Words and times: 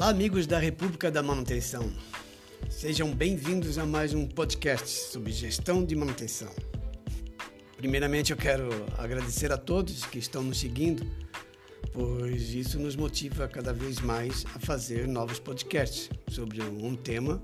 Olá, 0.00 0.10
amigos 0.10 0.46
da 0.46 0.60
República 0.60 1.10
da 1.10 1.24
Manutenção. 1.24 1.92
Sejam 2.70 3.12
bem-vindos 3.12 3.78
a 3.78 3.84
mais 3.84 4.14
um 4.14 4.28
podcast 4.28 4.88
sobre 5.10 5.32
gestão 5.32 5.84
de 5.84 5.96
manutenção. 5.96 6.54
Primeiramente, 7.76 8.30
eu 8.30 8.36
quero 8.36 8.68
agradecer 8.96 9.50
a 9.50 9.56
todos 9.56 10.06
que 10.06 10.20
estão 10.20 10.44
nos 10.44 10.60
seguindo, 10.60 11.04
pois 11.92 12.54
isso 12.54 12.78
nos 12.78 12.94
motiva 12.94 13.48
cada 13.48 13.72
vez 13.72 13.98
mais 13.98 14.46
a 14.54 14.60
fazer 14.60 15.08
novos 15.08 15.40
podcasts 15.40 16.08
sobre 16.30 16.62
um 16.62 16.94
tema 16.94 17.42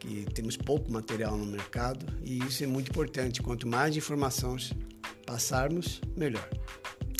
que 0.00 0.24
temos 0.32 0.56
pouco 0.56 0.90
material 0.90 1.36
no 1.36 1.44
mercado 1.44 2.06
e 2.24 2.38
isso 2.38 2.64
é 2.64 2.66
muito 2.66 2.88
importante. 2.88 3.42
Quanto 3.42 3.68
mais 3.68 3.94
informações 3.94 4.72
passarmos, 5.26 6.00
melhor. 6.16 6.48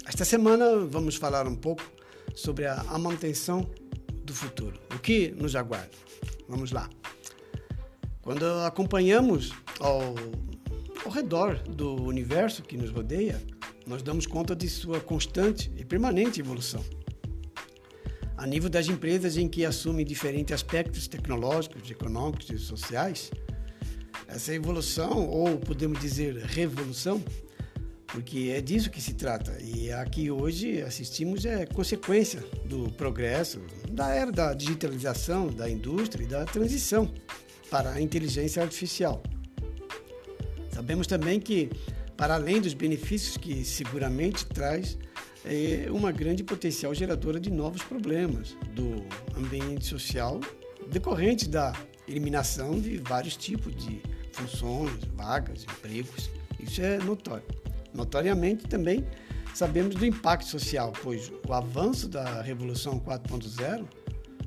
Esta 0.06 0.24
semana 0.24 0.86
vamos 0.86 1.16
falar 1.16 1.46
um 1.46 1.54
pouco 1.54 1.84
sobre 2.34 2.64
a 2.66 2.82
manutenção 2.98 3.70
do 4.24 4.34
futuro. 4.34 4.80
O 4.94 4.98
que 4.98 5.30
nos 5.32 5.54
aguarda? 5.54 5.90
Vamos 6.48 6.72
lá. 6.72 6.88
Quando 8.22 8.44
acompanhamos 8.66 9.52
ao, 9.78 10.14
ao 11.04 11.10
redor 11.10 11.58
do 11.62 11.94
universo 12.02 12.62
que 12.62 12.76
nos 12.76 12.90
rodeia, 12.90 13.40
nós 13.86 14.02
damos 14.02 14.26
conta 14.26 14.56
de 14.56 14.68
sua 14.68 15.00
constante 15.00 15.70
e 15.76 15.84
permanente 15.84 16.40
evolução. 16.40 16.82
A 18.36 18.46
nível 18.46 18.68
das 18.68 18.88
empresas 18.88 19.36
em 19.36 19.46
que 19.46 19.64
assumem 19.64 20.04
diferentes 20.04 20.52
aspectos 20.54 21.06
tecnológicos, 21.06 21.90
econômicos 21.90 22.50
e 22.50 22.58
sociais, 22.58 23.30
essa 24.26 24.52
evolução, 24.52 25.28
ou 25.28 25.58
podemos 25.58 26.00
dizer 26.00 26.36
revolução, 26.36 27.22
porque 28.06 28.52
é 28.54 28.60
disso 28.60 28.90
que 28.90 29.00
se 29.00 29.14
trata. 29.14 29.56
E 29.62 29.92
aqui 29.92 30.30
hoje 30.30 30.80
assistimos 30.82 31.44
é 31.44 31.66
consequência 31.66 32.40
do 32.64 32.90
progresso, 32.92 33.60
da 33.94 34.08
era 34.10 34.32
da 34.32 34.52
digitalização 34.52 35.46
da 35.46 35.70
indústria 35.70 36.24
e 36.24 36.26
da 36.26 36.44
transição 36.44 37.12
para 37.70 37.92
a 37.92 38.00
inteligência 38.00 38.62
artificial. 38.62 39.22
Sabemos 40.70 41.06
também 41.06 41.38
que, 41.38 41.70
para 42.16 42.34
além 42.34 42.60
dos 42.60 42.74
benefícios 42.74 43.36
que 43.36 43.64
seguramente 43.64 44.44
traz, 44.46 44.98
é 45.44 45.86
uma 45.90 46.10
grande 46.10 46.42
potencial 46.42 46.92
geradora 46.92 47.38
de 47.38 47.50
novos 47.50 47.82
problemas 47.82 48.56
do 48.74 49.04
ambiente 49.38 49.86
social 49.86 50.40
decorrentes 50.90 51.46
da 51.46 51.72
eliminação 52.08 52.80
de 52.80 52.98
vários 52.98 53.36
tipos 53.36 53.74
de 53.76 54.02
funções, 54.32 55.04
vagas, 55.14 55.64
empregos. 55.64 56.30
Isso 56.58 56.82
é 56.82 56.98
notório. 56.98 57.44
Notoriamente 57.94 58.66
também 58.66 59.06
sabemos 59.54 59.94
do 59.94 60.04
impacto 60.04 60.46
social, 60.46 60.92
pois 61.02 61.32
o 61.48 61.52
avanço 61.52 62.08
da 62.08 62.42
Revolução 62.42 62.98
4.0 62.98 63.86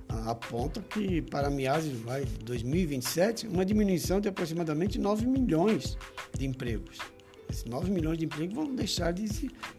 aponta 0.09 0.81
que 0.81 1.22
para 1.22 1.49
meados 1.49 1.86
de 1.86 2.44
2027, 2.44 3.47
uma 3.47 3.66
diminuição 3.66 4.19
de 4.19 4.27
aproximadamente 4.27 4.99
9 4.99 5.25
milhões 5.25 5.97
de 6.38 6.45
empregos. 6.45 6.97
Esses 7.49 7.64
9 7.64 7.89
milhões 7.89 8.17
de 8.17 8.25
empregos 8.25 8.53
vão 8.53 8.75
deixar 8.75 9.14
de 9.14 9.25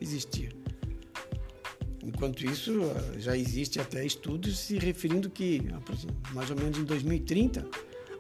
existir. 0.01 0.57
Enquanto 2.03 2.45
isso, 2.47 2.73
já 3.19 3.37
existe 3.37 3.79
até 3.79 4.05
estudos 4.05 4.59
se 4.59 4.79
referindo 4.79 5.29
que, 5.29 5.61
mais 6.33 6.49
ou 6.51 6.57
menos 6.57 6.79
em 6.79 6.85
2030, 6.85 7.69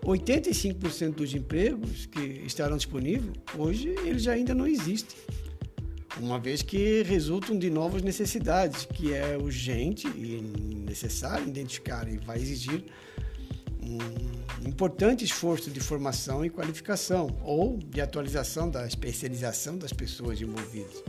85% 0.03 1.15
dos 1.15 1.34
empregos 1.34 2.05
que 2.06 2.20
estarão 2.47 2.77
disponíveis, 2.77 3.33
hoje 3.56 3.89
eles 4.05 4.27
ainda 4.28 4.55
não 4.55 4.67
existem 4.67 5.17
uma 6.21 6.39
vez 6.39 6.63
que 6.63 7.03
resultam 7.03 7.59
de 7.59 7.71
novas 7.71 8.03
necessidades, 8.03 8.85
que 8.85 9.13
é 9.13 9.37
urgente 9.37 10.07
e 10.09 10.41
necessário 10.87 11.47
identificar 11.47 12.09
e 12.09 12.19
vai 12.19 12.39
exigir 12.39 12.85
um 13.83 14.69
importante 14.69 15.25
esforço 15.25 15.71
de 15.71 15.81
formação 15.81 16.45
e 16.45 16.51
qualificação 16.51 17.39
ou 17.43 17.78
de 17.78 18.01
atualização 18.01 18.69
da 18.69 18.87
especialização 18.87 19.78
das 19.78 19.93
pessoas 19.93 20.41
envolvidas. 20.41 21.03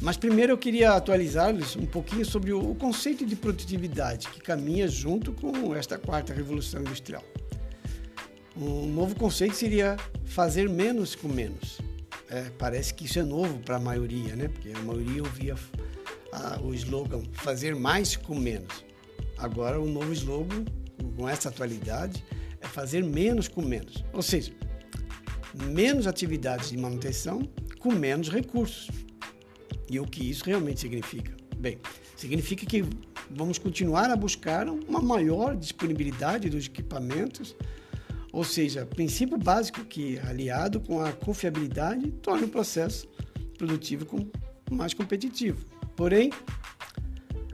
Mas 0.00 0.16
primeiro 0.16 0.52
eu 0.52 0.58
queria 0.58 0.92
atualizar-lhes 0.92 1.76
um 1.76 1.84
pouquinho 1.84 2.24
sobre 2.24 2.52
o 2.52 2.74
conceito 2.76 3.26
de 3.26 3.34
produtividade 3.34 4.28
que 4.28 4.40
caminha 4.40 4.88
junto 4.88 5.32
com 5.32 5.74
esta 5.74 5.98
quarta 5.98 6.32
revolução 6.32 6.80
industrial. 6.80 7.24
Um 8.56 8.86
novo 8.86 9.14
conceito 9.16 9.54
seria 9.54 9.96
fazer 10.24 10.68
menos 10.68 11.14
com 11.14 11.28
menos. 11.28 11.78
É, 12.30 12.50
parece 12.58 12.92
que 12.92 13.06
isso 13.06 13.18
é 13.18 13.22
novo 13.22 13.58
para 13.60 13.76
a 13.76 13.80
maioria, 13.80 14.36
né? 14.36 14.48
Porque 14.48 14.70
a 14.70 14.82
maioria 14.82 15.22
ouvia 15.22 15.56
a, 16.32 16.60
o 16.60 16.74
slogan 16.74 17.22
fazer 17.32 17.74
mais 17.74 18.16
com 18.16 18.34
menos. 18.34 18.84
Agora 19.38 19.80
o 19.80 19.86
novo 19.86 20.12
slogan, 20.12 20.64
com 21.16 21.28
essa 21.28 21.48
atualidade, 21.48 22.24
é 22.60 22.66
fazer 22.66 23.02
menos 23.02 23.48
com 23.48 23.62
menos. 23.62 24.04
Ou 24.12 24.20
seja, 24.20 24.52
menos 25.54 26.06
atividades 26.06 26.70
de 26.70 26.76
manutenção 26.76 27.48
com 27.78 27.92
menos 27.92 28.28
recursos. 28.28 28.90
E 29.90 29.98
o 29.98 30.04
que 30.04 30.28
isso 30.28 30.44
realmente 30.44 30.80
significa? 30.80 31.34
Bem, 31.56 31.78
significa 32.14 32.66
que 32.66 32.84
vamos 33.30 33.58
continuar 33.58 34.10
a 34.10 34.16
buscar 34.16 34.68
uma 34.68 35.00
maior 35.00 35.56
disponibilidade 35.56 36.50
dos 36.50 36.66
equipamentos 36.66 37.56
ou 38.32 38.44
seja, 38.44 38.84
princípio 38.86 39.38
básico 39.38 39.84
que, 39.84 40.18
aliado 40.20 40.80
com 40.80 41.00
a 41.00 41.12
confiabilidade, 41.12 42.10
torna 42.22 42.46
o 42.46 42.48
processo 42.48 43.08
produtivo 43.56 44.06
mais 44.70 44.94
competitivo. 44.94 45.64
Porém, 45.96 46.30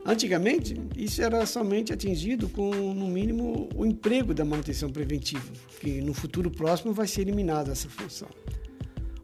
antigamente, 0.05 0.79
isso 0.97 1.23
era 1.23 1.47
somente 1.47 1.93
atingido 1.93 2.49
com, 2.49 2.71
no 2.71 3.09
mínimo, 3.09 3.69
o 3.75 3.87
emprego 3.87 4.35
da 4.35 4.45
manutenção 4.45 4.91
preventiva, 4.91 5.53
que 5.81 6.01
no 6.01 6.13
futuro 6.13 6.51
próximo 6.51 6.93
vai 6.93 7.07
ser 7.07 7.23
eliminada 7.23 7.73
essa 7.73 7.89
função. 7.89 8.29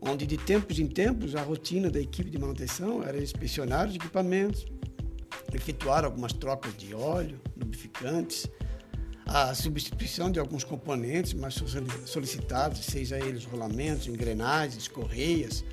Onde, 0.00 0.26
de 0.26 0.38
tempos 0.38 0.78
em 0.78 0.86
tempos, 0.86 1.36
a 1.36 1.42
rotina 1.42 1.90
da 1.90 2.00
equipe 2.00 2.30
de 2.30 2.38
manutenção 2.38 3.02
era 3.02 3.22
inspecionar 3.22 3.88
os 3.88 3.96
equipamentos, 3.96 4.64
efetuar 5.52 6.04
algumas 6.04 6.32
trocas 6.32 6.74
de 6.76 6.94
óleo, 6.94 7.38
lubrificantes, 7.56 8.48
a 9.32 9.54
substituição 9.54 10.28
de 10.28 10.40
alguns 10.40 10.64
componentes 10.64 11.32
mais 11.34 11.54
solicitados, 12.04 12.84
seja 12.84 13.16
eles 13.16 13.44
rolamentos, 13.44 14.08
engrenagens, 14.08 14.88
correias, 14.88 15.64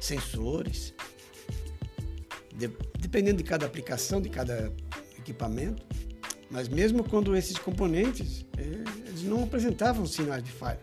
sensores. 0.00 0.92
De, 2.52 2.68
dependendo 2.98 3.38
de 3.38 3.44
cada 3.44 3.66
aplicação, 3.66 4.20
de 4.20 4.28
cada 4.28 4.72
equipamento. 5.16 5.86
Mas 6.50 6.68
mesmo 6.68 7.04
quando 7.04 7.36
esses 7.36 7.56
componentes 7.56 8.44
eh, 8.58 8.82
eles 9.06 9.22
não 9.22 9.44
apresentavam 9.44 10.04
sinais 10.06 10.42
de 10.42 10.50
falha 10.50 10.80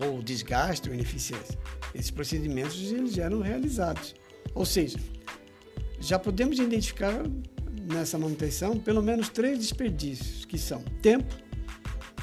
ou 0.00 0.22
desgaste 0.22 0.88
ou 0.88 0.94
ineficiência, 0.94 1.58
esses 1.92 2.12
procedimentos 2.12 2.80
eles 2.92 3.18
eram 3.18 3.40
realizados. 3.40 4.14
Ou 4.54 4.64
seja, 4.64 4.98
já 5.98 6.16
podemos 6.16 6.60
identificar 6.60 7.24
nessa 7.92 8.16
manutenção 8.18 8.78
pelo 8.78 9.02
menos 9.02 9.28
três 9.28 9.58
desperdícios, 9.58 10.44
que 10.44 10.58
são 10.58 10.80
tempo, 11.02 11.45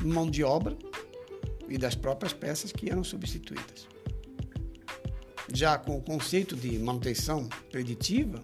mão 0.08 0.30
de 0.30 0.44
obra 0.44 0.78
e 1.68 1.78
das 1.78 1.96
próprias 1.96 2.34
peças 2.34 2.72
que 2.72 2.90
eram 2.90 3.04
substituídas. 3.04 3.88
Já 5.54 5.78
com 5.78 5.98
o 5.98 6.02
conceito 6.02 6.56
de 6.56 6.78
manutenção 6.80 7.48
preditiva, 7.72 8.44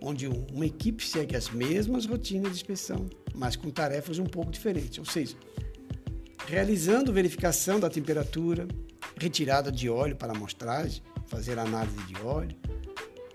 onde 0.00 0.26
uma 0.26 0.66
equipe 0.66 1.06
segue 1.06 1.36
as 1.36 1.50
mesmas 1.50 2.06
rotinas 2.06 2.50
de 2.50 2.56
inspeção, 2.56 3.06
mas 3.34 3.56
com 3.56 3.70
tarefas 3.70 4.18
um 4.18 4.26
pouco 4.26 4.50
diferentes, 4.50 4.98
ou 4.98 5.04
seja, 5.04 5.36
realizando 6.46 7.12
verificação 7.12 7.78
da 7.78 7.88
temperatura, 7.88 8.66
retirada 9.18 9.70
de 9.70 9.88
óleo 9.88 10.16
para 10.16 10.32
amostragem, 10.32 11.02
fazer 11.26 11.58
análise 11.58 11.96
de 12.04 12.20
óleo, 12.20 12.56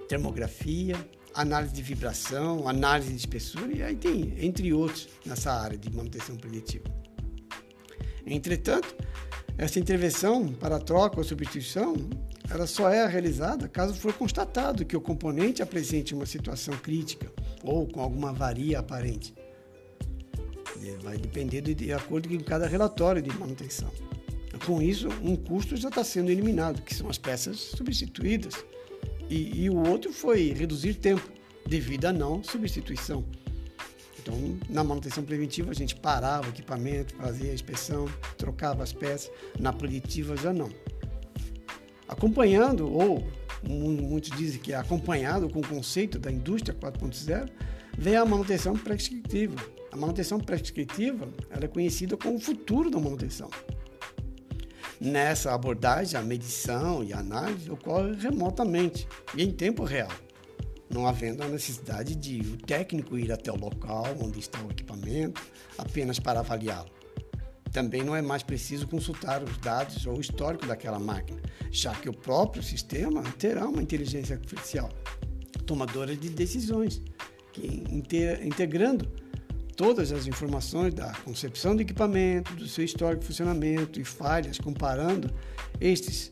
termografia, 0.07 0.95
análise 1.33 1.73
de 1.73 1.81
vibração, 1.81 2.67
análise 2.67 3.09
de 3.09 3.17
espessura 3.17 3.71
e 3.71 3.83
aí 3.83 3.95
tem 3.95 4.33
entre 4.37 4.73
outros 4.73 5.07
nessa 5.25 5.51
área 5.51 5.77
de 5.77 5.89
manutenção 5.89 6.35
preditiva. 6.35 6.96
Entretanto, 8.27 8.95
essa 9.57 9.79
intervenção 9.79 10.47
para 10.53 10.79
troca 10.79 11.17
ou 11.17 11.23
substituição 11.23 11.95
ela 12.49 12.65
só 12.65 12.89
é 12.89 13.05
realizada 13.05 13.67
caso 13.67 13.93
for 13.93 14.13
constatado 14.13 14.85
que 14.85 14.95
o 14.95 15.01
componente 15.01 15.61
apresente 15.61 16.13
uma 16.13 16.25
situação 16.25 16.73
crítica 16.77 17.31
ou 17.63 17.85
com 17.85 17.99
alguma 17.99 18.29
avaria 18.29 18.79
aparente. 18.79 19.33
Vai 21.01 21.17
depender 21.17 21.61
de, 21.61 21.91
acordo 21.91 22.29
com 22.29 22.39
cada 22.39 22.67
relatório 22.67 23.21
de 23.21 23.35
manutenção. 23.37 23.91
Com 24.65 24.81
isso, 24.81 25.09
um 25.21 25.35
custo 25.35 25.75
já 25.75 25.89
está 25.89 26.03
sendo 26.03 26.31
eliminado, 26.31 26.81
que 26.81 26.95
são 26.95 27.09
as 27.09 27.17
peças 27.17 27.57
substituídas, 27.57 28.53
e, 29.29 29.63
e 29.63 29.69
o 29.69 29.75
outro 29.87 30.11
foi 30.11 30.53
reduzir 30.53 30.95
tempo 30.95 31.29
devido 31.67 32.05
à 32.05 32.13
não 32.13 32.43
substituição. 32.43 33.25
Então, 34.27 34.59
na 34.69 34.83
manutenção 34.83 35.23
preventiva, 35.23 35.71
a 35.71 35.73
gente 35.73 35.95
parava 35.95 36.47
o 36.47 36.49
equipamento, 36.49 37.15
fazia 37.15 37.49
a 37.49 37.53
inspeção, 37.53 38.09
trocava 38.37 38.83
as 38.83 38.91
peças. 38.91 39.31
Na 39.57 39.71
preditiva, 39.71 40.35
já 40.35 40.51
não. 40.51 40.69
Acompanhando, 42.09 42.91
ou 42.91 43.25
muitos 43.63 44.31
dizem 44.31 44.59
que 44.59 44.73
é 44.73 44.75
acompanhado 44.75 45.49
com 45.49 45.59
o 45.59 45.67
conceito 45.67 46.19
da 46.19 46.29
indústria 46.29 46.75
4.0, 46.77 47.49
vem 47.97 48.17
a 48.17 48.25
manutenção 48.25 48.75
prescritiva, 48.75 49.55
A 49.91 49.95
manutenção 49.95 50.39
prescritiva 50.39 51.29
ela 51.49 51.63
é 51.63 51.67
conhecida 51.67 52.17
como 52.17 52.35
o 52.35 52.39
futuro 52.39 52.91
da 52.91 52.99
manutenção. 52.99 53.49
Nessa 54.99 55.53
abordagem, 55.53 56.19
a 56.19 56.23
medição 56.23 57.03
e 57.03 57.13
a 57.13 57.19
análise 57.19 57.69
ocorre 57.71 58.15
remotamente 58.15 59.07
e 59.35 59.43
em 59.43 59.51
tempo 59.51 59.83
real, 59.83 60.11
não 60.97 61.05
havendo 61.05 61.43
a 61.43 61.47
necessidade 61.47 62.15
de 62.15 62.41
o 62.41 62.57
técnico 62.57 63.19
ir 63.19 63.31
até 63.31 63.51
o 63.51 63.55
local 63.55 64.17
onde 64.19 64.39
está 64.39 64.59
o 64.63 64.71
equipamento 64.71 65.41
apenas 65.77 66.19
para 66.19 66.39
avaliá-lo. 66.39 66.89
Também 67.71 68.03
não 68.03 68.15
é 68.15 68.21
mais 68.21 68.41
preciso 68.41 68.87
consultar 68.87 69.43
os 69.43 69.57
dados 69.59 70.07
ou 70.07 70.17
o 70.17 70.21
histórico 70.21 70.65
daquela 70.65 70.97
máquina, 70.97 71.39
já 71.69 71.93
que 71.93 72.09
o 72.09 72.13
próprio 72.13 72.63
sistema 72.63 73.21
terá 73.37 73.67
uma 73.67 73.81
inteligência 73.81 74.35
artificial 74.35 74.89
tomadora 75.67 76.15
de 76.15 76.29
decisões, 76.29 77.01
que 77.53 77.83
integrando 78.41 79.07
todas 79.75 80.11
as 80.11 80.25
informações 80.25 80.93
da 80.93 81.13
concepção 81.25 81.75
do 81.75 81.81
equipamento, 81.83 82.55
do 82.55 82.67
seu 82.67 82.83
histórico 82.83 83.21
de 83.21 83.27
funcionamento 83.27 83.99
e 83.99 84.03
falhas, 84.03 84.57
comparando 84.57 85.31
estes 85.79 86.31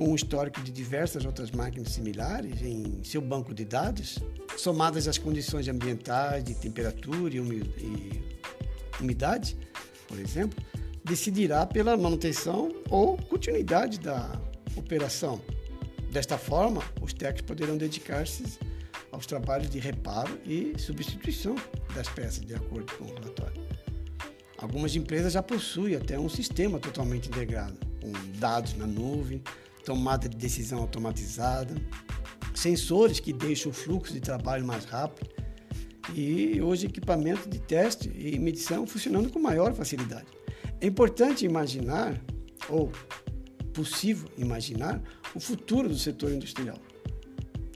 com 0.00 0.12
o 0.12 0.16
histórico 0.16 0.62
de 0.62 0.72
diversas 0.72 1.26
outras 1.26 1.50
máquinas 1.50 1.92
similares 1.92 2.62
em 2.62 3.04
seu 3.04 3.20
banco 3.20 3.52
de 3.52 3.66
dados, 3.66 4.18
somadas 4.56 5.06
às 5.06 5.18
condições 5.18 5.68
ambientais 5.68 6.42
de 6.42 6.54
temperatura 6.54 7.34
e 7.34 7.38
umidade, 8.98 9.58
por 10.08 10.18
exemplo, 10.18 10.58
decidirá 11.04 11.66
pela 11.66 11.98
manutenção 11.98 12.74
ou 12.88 13.18
continuidade 13.18 14.00
da 14.00 14.40
operação. 14.74 15.38
Desta 16.10 16.38
forma, 16.38 16.82
os 17.02 17.12
técnicos 17.12 17.42
poderão 17.42 17.76
dedicar-se 17.76 18.58
aos 19.12 19.26
trabalhos 19.26 19.68
de 19.68 19.78
reparo 19.78 20.40
e 20.46 20.72
substituição 20.78 21.56
das 21.94 22.08
peças, 22.08 22.40
de 22.40 22.54
acordo 22.54 22.90
com 22.96 23.04
o 23.04 23.14
relatório. 23.16 23.62
Algumas 24.56 24.96
empresas 24.96 25.34
já 25.34 25.42
possuem 25.42 25.94
até 25.94 26.18
um 26.18 26.30
sistema 26.30 26.78
totalmente 26.78 27.28
integrado, 27.28 27.78
com 28.00 28.12
dados 28.38 28.72
na 28.78 28.86
nuvem, 28.86 29.42
tomada 29.90 30.28
de 30.28 30.36
decisão 30.36 30.78
automatizada, 30.78 31.74
sensores 32.54 33.18
que 33.18 33.32
deixam 33.32 33.72
o 33.72 33.74
fluxo 33.74 34.12
de 34.12 34.20
trabalho 34.20 34.64
mais 34.64 34.84
rápido 34.84 35.28
e 36.14 36.62
hoje 36.62 36.86
equipamentos 36.86 37.48
de 37.48 37.58
teste 37.58 38.08
e 38.14 38.38
medição 38.38 38.86
funcionando 38.86 39.28
com 39.30 39.40
maior 39.40 39.74
facilidade. 39.74 40.28
É 40.80 40.86
importante 40.86 41.44
imaginar, 41.44 42.22
ou 42.68 42.92
possível 43.74 44.30
imaginar, 44.38 45.02
o 45.34 45.40
futuro 45.40 45.88
do 45.88 45.98
setor 45.98 46.30
industrial 46.30 46.78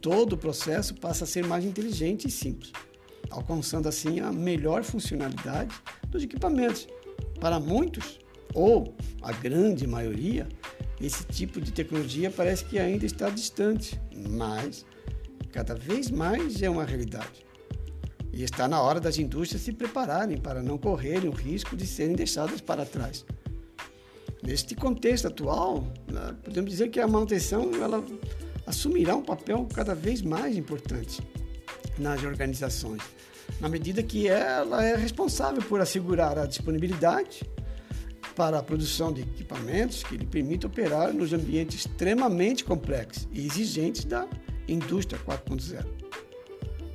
todo 0.00 0.34
o 0.34 0.38
processo 0.38 0.94
passa 0.94 1.24
a 1.24 1.26
ser 1.26 1.44
mais 1.44 1.64
inteligente 1.64 2.28
e 2.28 2.30
simples, 2.30 2.70
alcançando 3.28 3.88
assim 3.88 4.20
a 4.20 4.30
melhor 4.30 4.84
funcionalidade 4.84 5.74
dos 6.10 6.22
equipamentos. 6.22 6.86
Para 7.40 7.58
muitos, 7.58 8.20
ou 8.54 8.94
a 9.20 9.32
grande 9.32 9.84
maioria, 9.84 10.46
esse 11.04 11.24
tipo 11.24 11.60
de 11.60 11.72
tecnologia 11.72 12.30
parece 12.30 12.64
que 12.64 12.78
ainda 12.78 13.04
está 13.04 13.28
distante, 13.28 14.00
mas 14.28 14.86
cada 15.52 15.74
vez 15.74 16.10
mais 16.10 16.62
é 16.62 16.70
uma 16.70 16.84
realidade. 16.84 17.44
E 18.32 18.42
está 18.42 18.66
na 18.66 18.80
hora 18.80 18.98
das 18.98 19.18
indústrias 19.18 19.62
se 19.62 19.72
prepararem 19.72 20.38
para 20.38 20.62
não 20.62 20.76
correrem 20.76 21.28
o 21.28 21.32
risco 21.32 21.76
de 21.76 21.86
serem 21.86 22.16
deixadas 22.16 22.60
para 22.60 22.84
trás. 22.84 23.24
Neste 24.42 24.74
contexto 24.74 25.28
atual, 25.28 25.86
né, 26.10 26.36
podemos 26.42 26.70
dizer 26.70 26.88
que 26.88 27.00
a 27.00 27.06
manutenção 27.06 27.70
ela 27.82 28.04
assumirá 28.66 29.14
um 29.14 29.22
papel 29.22 29.66
cada 29.72 29.94
vez 29.94 30.22
mais 30.22 30.56
importante 30.56 31.22
nas 31.98 32.24
organizações, 32.24 33.02
na 33.60 33.68
medida 33.68 34.02
que 34.02 34.26
ela 34.26 34.84
é 34.84 34.96
responsável 34.96 35.62
por 35.62 35.80
assegurar 35.80 36.38
a 36.38 36.46
disponibilidade 36.46 37.42
para 38.34 38.58
a 38.58 38.62
produção 38.62 39.12
de 39.12 39.22
equipamentos 39.22 40.02
que 40.02 40.16
lhe 40.16 40.26
permitam 40.26 40.68
operar 40.68 41.12
nos 41.12 41.32
ambientes 41.32 41.80
extremamente 41.86 42.64
complexos 42.64 43.28
e 43.32 43.46
exigentes 43.46 44.04
da 44.04 44.26
indústria 44.68 45.20
4.0. 45.24 45.84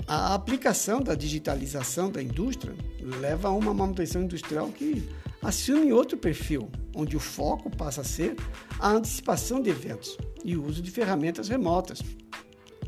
A 0.07 0.33
aplicação 0.33 1.01
da 1.01 1.13
digitalização 1.13 2.09
da 2.11 2.21
indústria 2.21 2.73
leva 2.99 3.49
a 3.49 3.51
uma 3.51 3.73
manutenção 3.73 4.23
industrial 4.23 4.69
que 4.69 5.07
assume 5.41 5.93
outro 5.93 6.17
perfil, 6.17 6.69
onde 6.95 7.15
o 7.15 7.19
foco 7.19 7.69
passa 7.69 8.01
a 8.01 8.03
ser 8.03 8.35
a 8.79 8.89
antecipação 8.89 9.61
de 9.61 9.69
eventos 9.69 10.17
e 10.43 10.57
o 10.57 10.65
uso 10.65 10.81
de 10.81 10.89
ferramentas 10.89 11.47
remotas, 11.47 12.01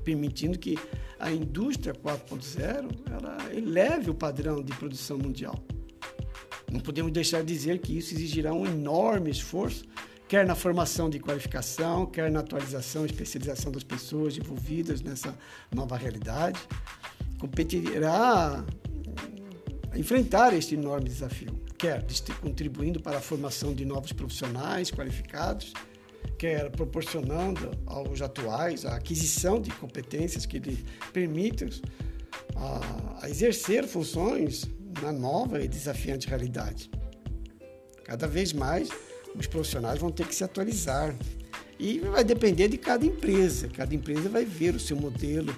permitindo 0.03 0.57
que 0.57 0.77
a 1.19 1.31
indústria 1.31 1.93
4.0 1.93 2.89
ela 3.11 3.37
eleve 3.53 4.09
o 4.09 4.15
padrão 4.15 4.63
de 4.63 4.73
produção 4.73 5.19
mundial. 5.19 5.55
Não 6.71 6.79
podemos 6.79 7.11
deixar 7.11 7.43
de 7.43 7.53
dizer 7.53 7.79
que 7.79 7.97
isso 7.97 8.13
exigirá 8.13 8.53
um 8.53 8.65
enorme 8.65 9.29
esforço, 9.29 9.83
quer 10.27 10.45
na 10.45 10.55
formação 10.55 11.09
de 11.09 11.19
qualificação, 11.19 12.05
quer 12.05 12.31
na 12.31 12.39
atualização 12.39 13.03
e 13.03 13.07
especialização 13.07 13.71
das 13.71 13.83
pessoas 13.83 14.37
envolvidas 14.37 15.01
nessa 15.01 15.37
nova 15.75 15.97
realidade. 15.97 16.59
Competirá 17.39 18.63
enfrentar 19.95 20.53
este 20.53 20.75
enorme 20.75 21.09
desafio 21.09 21.61
quer 21.81 22.05
contribuindo 22.39 23.01
para 23.01 23.17
a 23.17 23.21
formação 23.21 23.73
de 23.73 23.83
novos 23.85 24.13
profissionais 24.13 24.91
qualificados, 24.91 25.73
quer 26.37 26.69
proporcionando 26.69 27.71
aos 27.87 28.21
atuais 28.21 28.85
a 28.85 28.95
aquisição 28.97 29.59
de 29.59 29.71
competências 29.71 30.45
que 30.45 30.59
lhe 30.59 30.85
permitam 31.11 31.67
a, 32.55 33.23
a 33.25 33.29
exercer 33.31 33.87
funções 33.87 34.69
na 35.01 35.11
nova 35.11 35.61
e 35.61 35.67
desafiante 35.67 36.27
realidade. 36.27 36.89
Cada 38.03 38.27
vez 38.27 38.53
mais 38.53 38.89
os 39.35 39.47
profissionais 39.47 39.99
vão 39.99 40.11
ter 40.11 40.27
que 40.27 40.35
se 40.35 40.43
atualizar 40.43 41.15
e 41.79 41.99
vai 41.99 42.23
depender 42.23 42.67
de 42.67 42.77
cada 42.77 43.05
empresa. 43.05 43.67
Cada 43.69 43.95
empresa 43.95 44.29
vai 44.29 44.45
ver 44.45 44.75
o 44.75 44.79
seu 44.79 44.97
modelo, 44.97 45.55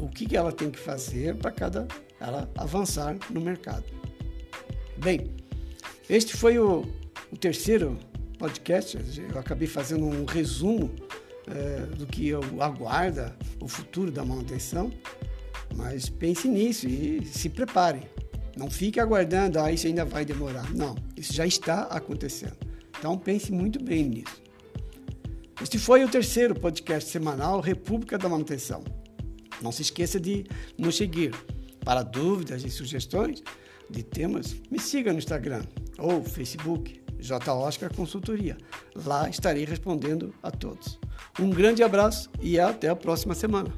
o 0.00 0.08
que 0.08 0.36
ela 0.36 0.52
tem 0.52 0.70
que 0.70 0.78
fazer 0.78 1.36
para 1.36 1.50
cada 1.50 1.86
ela 2.18 2.50
avançar 2.56 3.16
no 3.30 3.40
mercado. 3.40 3.84
Bem, 4.96 5.34
este 6.08 6.36
foi 6.36 6.58
o, 6.58 6.84
o 7.30 7.36
terceiro 7.36 7.98
podcast. 8.38 8.98
Eu 9.32 9.38
acabei 9.38 9.68
fazendo 9.68 10.04
um 10.04 10.24
resumo 10.24 10.90
é, 11.46 11.86
do 11.96 12.06
que 12.06 12.28
eu 12.28 12.40
aguarda 12.60 13.36
o 13.60 13.68
futuro 13.68 14.10
da 14.10 14.24
manutenção. 14.24 14.92
Mas 15.76 16.08
pense 16.08 16.48
nisso 16.48 16.88
e 16.88 17.24
se 17.24 17.48
prepare. 17.48 18.02
Não 18.56 18.70
fique 18.70 19.00
aguardando, 19.00 19.58
ah, 19.58 19.72
isso 19.72 19.86
ainda 19.86 20.04
vai 20.04 20.24
demorar. 20.24 20.72
Não, 20.74 20.96
isso 21.16 21.32
já 21.32 21.46
está 21.46 21.82
acontecendo. 21.84 22.56
Então 22.98 23.16
pense 23.18 23.50
muito 23.50 23.82
bem 23.82 24.04
nisso. 24.04 24.42
Este 25.60 25.78
foi 25.78 26.04
o 26.04 26.08
terceiro 26.08 26.54
podcast 26.54 27.10
semanal 27.10 27.60
República 27.60 28.18
da 28.18 28.28
Manutenção. 28.28 28.82
Não 29.60 29.70
se 29.70 29.82
esqueça 29.82 30.18
de 30.18 30.44
nos 30.76 30.96
seguir. 30.96 31.34
Para 31.84 32.02
dúvidas 32.02 32.64
e 32.64 32.70
sugestões 32.70 33.42
de 33.90 34.02
temas, 34.02 34.56
me 34.70 34.78
siga 34.78 35.12
no 35.12 35.18
Instagram 35.18 35.62
ou 35.98 36.22
Facebook, 36.22 37.02
J. 37.18 37.52
Oscar 37.52 37.94
Consultoria. 37.94 38.56
Lá 38.94 39.28
estarei 39.28 39.64
respondendo 39.64 40.34
a 40.42 40.50
todos. 40.50 40.98
Um 41.40 41.50
grande 41.50 41.82
abraço 41.82 42.30
e 42.40 42.58
até 42.58 42.88
a 42.88 42.96
próxima 42.96 43.34
semana. 43.34 43.72